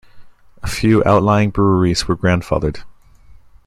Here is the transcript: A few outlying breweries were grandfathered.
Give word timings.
A 0.63 0.67
few 0.67 1.03
outlying 1.05 1.51
breweries 1.51 2.07
were 2.07 2.15
grandfathered. 2.17 2.81